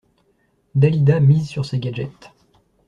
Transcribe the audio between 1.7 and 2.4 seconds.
gadgets.